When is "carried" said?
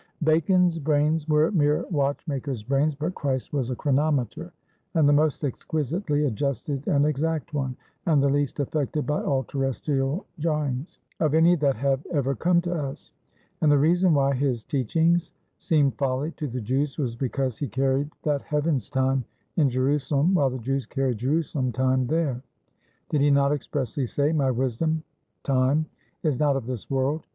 17.67-18.09, 20.87-21.19